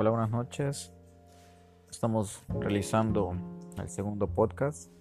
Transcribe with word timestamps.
Hola, 0.00 0.10
buenas 0.10 0.30
noches. 0.30 0.94
Estamos 1.90 2.44
realizando 2.48 3.34
el 3.78 3.88
segundo 3.88 4.28
podcast. 4.28 4.92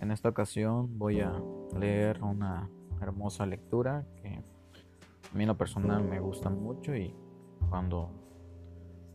En 0.00 0.10
esta 0.10 0.30
ocasión 0.30 0.98
voy 0.98 1.20
a 1.20 1.34
leer 1.78 2.22
una 2.22 2.70
hermosa 3.02 3.44
lectura 3.44 4.06
que 4.16 4.28
a 4.28 5.36
mí 5.36 5.42
en 5.42 5.48
lo 5.48 5.58
personal 5.58 6.02
me 6.02 6.20
gusta 6.20 6.48
mucho 6.48 6.96
y 6.96 7.14
cuando 7.68 8.08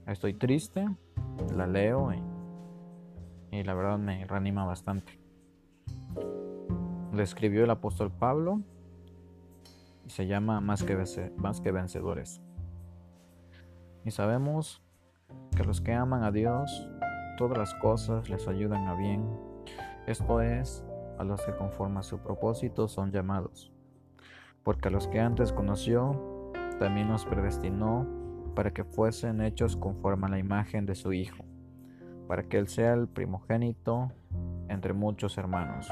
estoy 0.05 0.35
triste 0.35 0.87
la 1.55 1.65
leo 1.65 2.11
y, 3.51 3.63
la 3.63 3.73
verdad 3.73 3.97
me 3.97 4.27
reanima 4.27 4.63
bastante. 4.63 5.19
Le 7.13 7.23
escribió 7.23 7.63
el 7.63 7.71
apóstol 7.71 8.11
Pablo 8.11 8.61
y 10.05 10.11
se 10.11 10.27
llama 10.27 10.61
Más 10.61 10.83
que, 10.83 11.33
más 11.35 11.61
que 11.61 11.71
vencedores. 11.71 12.43
Y 14.07 14.11
sabemos 14.11 14.81
que 15.53 15.65
los 15.65 15.81
que 15.81 15.91
aman 15.91 16.23
a 16.23 16.31
Dios, 16.31 16.89
todas 17.37 17.57
las 17.57 17.75
cosas 17.75 18.29
les 18.29 18.47
ayudan 18.47 18.87
a 18.87 18.95
bien. 18.95 19.29
Esto 20.05 20.39
es, 20.39 20.85
a 21.17 21.25
los 21.25 21.41
que 21.41 21.53
conforme 21.53 21.99
a 21.99 22.03
su 22.03 22.17
propósito 22.19 22.87
son 22.87 23.11
llamados. 23.11 23.73
Porque 24.63 24.87
a 24.87 24.91
los 24.91 25.09
que 25.09 25.19
antes 25.19 25.51
conoció, 25.51 26.53
también 26.79 27.09
los 27.09 27.25
predestinó 27.25 28.07
para 28.55 28.71
que 28.71 28.85
fuesen 28.85 29.41
hechos 29.41 29.75
conforme 29.75 30.27
a 30.27 30.29
la 30.29 30.39
imagen 30.39 30.85
de 30.85 30.95
su 30.95 31.11
Hijo, 31.11 31.43
para 32.29 32.43
que 32.43 32.59
Él 32.59 32.69
sea 32.69 32.93
el 32.93 33.09
primogénito 33.09 34.13
entre 34.69 34.93
muchos 34.93 35.37
hermanos. 35.37 35.91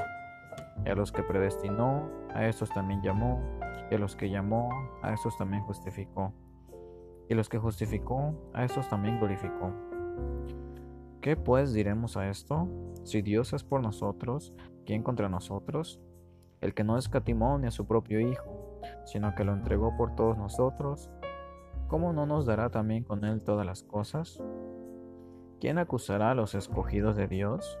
Y 0.86 0.88
a 0.88 0.94
los 0.94 1.12
que 1.12 1.22
predestinó, 1.22 2.08
a 2.34 2.46
estos 2.46 2.70
también 2.70 3.02
llamó, 3.02 3.42
y 3.90 3.94
a 3.94 3.98
los 3.98 4.16
que 4.16 4.30
llamó, 4.30 4.70
a 5.02 5.12
estos 5.12 5.36
también 5.36 5.62
justificó 5.64 6.32
y 7.28 7.34
los 7.34 7.48
que 7.48 7.58
justificó, 7.58 8.50
a 8.54 8.64
estos 8.64 8.88
también 8.88 9.18
glorificó. 9.18 9.72
¿Qué 11.20 11.36
pues 11.36 11.72
diremos 11.72 12.16
a 12.16 12.28
esto? 12.28 12.68
Si 13.04 13.22
Dios 13.22 13.52
es 13.52 13.64
por 13.64 13.82
nosotros, 13.82 14.52
¿quién 14.84 15.02
contra 15.02 15.28
nosotros? 15.28 16.00
El 16.60 16.74
que 16.74 16.84
no 16.84 16.96
escatimó 16.96 17.58
ni 17.58 17.66
a 17.66 17.72
su 17.72 17.86
propio 17.86 18.20
Hijo, 18.20 18.80
sino 19.04 19.34
que 19.34 19.44
lo 19.44 19.52
entregó 19.52 19.96
por 19.96 20.14
todos 20.14 20.38
nosotros, 20.38 21.10
¿cómo 21.88 22.12
no 22.12 22.26
nos 22.26 22.46
dará 22.46 22.70
también 22.70 23.02
con 23.02 23.24
él 23.24 23.42
todas 23.42 23.66
las 23.66 23.82
cosas? 23.82 24.40
¿Quién 25.60 25.78
acusará 25.78 26.30
a 26.30 26.34
los 26.34 26.54
escogidos 26.54 27.16
de 27.16 27.26
Dios? 27.26 27.78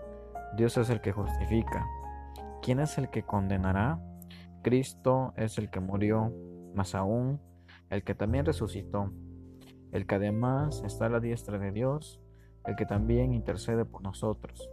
Dios 0.56 0.76
es 0.76 0.90
el 0.90 1.00
que 1.00 1.12
justifica. 1.12 1.86
¿Quién 2.62 2.80
es 2.80 2.98
el 2.98 3.10
que 3.10 3.22
condenará? 3.22 4.00
Cristo 4.62 5.32
es 5.36 5.58
el 5.58 5.70
que 5.70 5.78
murió, 5.78 6.32
más 6.74 6.96
aún 6.96 7.40
el 7.90 8.02
que 8.02 8.14
también 8.14 8.44
resucitó 8.44 9.12
el 9.92 10.06
que 10.06 10.16
además 10.16 10.82
está 10.84 11.06
a 11.06 11.10
la 11.10 11.20
diestra 11.20 11.58
de 11.58 11.72
Dios, 11.72 12.20
el 12.64 12.76
que 12.76 12.86
también 12.86 13.32
intercede 13.32 13.84
por 13.84 14.02
nosotros. 14.02 14.70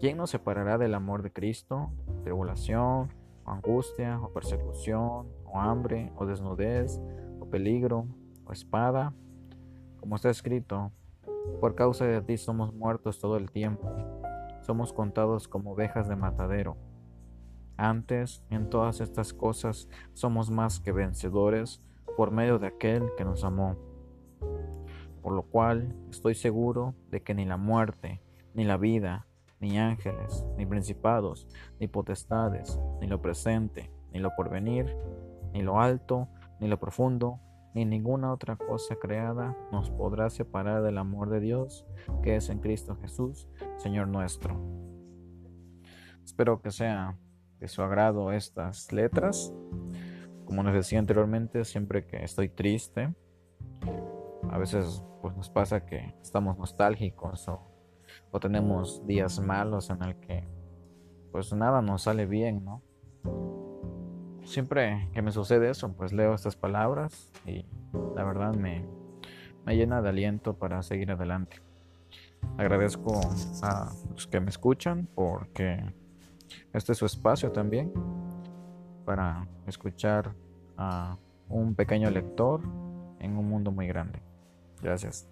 ¿Quién 0.00 0.16
nos 0.16 0.30
separará 0.30 0.78
del 0.78 0.94
amor 0.94 1.22
de 1.22 1.32
Cristo? 1.32 1.90
Tribulación, 2.22 3.08
o 3.44 3.50
angustia, 3.50 4.20
o 4.20 4.32
persecución, 4.32 5.28
o 5.44 5.60
hambre, 5.60 6.12
o 6.16 6.26
desnudez, 6.26 7.00
o 7.40 7.46
peligro, 7.46 8.06
o 8.44 8.52
espada. 8.52 9.14
Como 10.00 10.16
está 10.16 10.30
escrito, 10.30 10.92
por 11.60 11.74
causa 11.74 12.04
de 12.06 12.20
ti 12.22 12.36
somos 12.36 12.74
muertos 12.74 13.18
todo 13.18 13.36
el 13.36 13.50
tiempo, 13.50 13.90
somos 14.62 14.92
contados 14.92 15.48
como 15.48 15.72
ovejas 15.72 16.08
de 16.08 16.16
matadero. 16.16 16.76
Antes, 17.76 18.44
en 18.50 18.70
todas 18.70 19.00
estas 19.00 19.32
cosas, 19.32 19.88
somos 20.12 20.50
más 20.50 20.80
que 20.80 20.92
vencedores 20.92 21.82
por 22.16 22.30
medio 22.30 22.58
de 22.58 22.68
aquel 22.68 23.10
que 23.16 23.24
nos 23.24 23.44
amó 23.44 23.76
por 25.22 25.32
lo 25.32 25.42
cual 25.42 25.94
estoy 26.10 26.34
seguro 26.34 26.94
de 27.10 27.22
que 27.22 27.34
ni 27.34 27.44
la 27.44 27.56
muerte, 27.56 28.20
ni 28.52 28.64
la 28.64 28.76
vida, 28.76 29.26
ni 29.60 29.78
ángeles, 29.78 30.44
ni 30.58 30.66
principados, 30.66 31.48
ni 31.80 31.88
potestades, 31.88 32.78
ni 33.00 33.06
lo 33.06 33.22
presente, 33.22 33.90
ni 34.12 34.20
lo 34.20 34.30
porvenir, 34.36 34.96
ni 35.52 35.62
lo 35.62 35.80
alto, 35.80 36.28
ni 36.60 36.68
lo 36.68 36.78
profundo, 36.78 37.40
ni 37.74 37.84
ninguna 37.84 38.32
otra 38.32 38.56
cosa 38.56 38.96
creada 38.96 39.56
nos 39.72 39.90
podrá 39.90 40.30
separar 40.30 40.82
del 40.82 40.98
amor 40.98 41.28
de 41.28 41.40
Dios 41.40 41.86
que 42.22 42.36
es 42.36 42.48
en 42.48 42.60
Cristo 42.60 42.96
Jesús, 43.00 43.48
Señor 43.78 44.08
nuestro. 44.08 44.60
Espero 46.24 46.60
que 46.62 46.70
sea 46.70 47.18
de 47.58 47.68
su 47.68 47.82
agrado 47.82 48.32
estas 48.32 48.92
letras. 48.92 49.52
Como 50.44 50.62
les 50.62 50.74
decía 50.74 50.98
anteriormente, 50.98 51.64
siempre 51.64 52.06
que 52.06 52.22
estoy 52.22 52.48
triste, 52.48 53.14
a 54.54 54.58
veces 54.58 55.02
pues 55.20 55.36
nos 55.36 55.50
pasa 55.50 55.84
que 55.84 56.14
estamos 56.22 56.56
nostálgicos 56.56 57.48
o, 57.48 57.60
tenemos 58.40 59.04
días 59.06 59.40
malos 59.40 59.90
en 59.90 60.02
el 60.02 60.16
que 60.16 60.44
pues 61.32 61.52
nada 61.52 61.82
nos 61.82 62.02
sale 62.02 62.26
bien, 62.26 62.64
¿no? 62.64 62.82
Siempre 64.44 65.08
que 65.12 65.22
me 65.22 65.32
sucede 65.32 65.70
eso, 65.70 65.92
pues 65.92 66.12
leo 66.12 66.34
estas 66.34 66.54
palabras 66.56 67.32
y 67.46 67.64
la 68.14 68.22
verdad 68.24 68.54
me, 68.54 68.84
me 69.64 69.76
llena 69.76 70.02
de 70.02 70.08
aliento 70.10 70.54
para 70.54 70.82
seguir 70.82 71.10
adelante. 71.10 71.56
Agradezco 72.56 73.20
a 73.62 73.92
los 74.12 74.26
que 74.28 74.40
me 74.40 74.50
escuchan 74.50 75.08
porque 75.14 75.80
este 76.72 76.92
es 76.92 76.98
su 76.98 77.06
espacio 77.06 77.50
también 77.50 77.92
para 79.04 79.48
escuchar 79.66 80.32
a 80.76 81.16
un 81.48 81.74
pequeño 81.74 82.10
lector 82.10 82.62
en 83.18 83.36
un 83.36 83.48
mundo 83.48 83.72
muy 83.72 83.86
grande. 83.88 84.33
Gracias. 84.84 85.26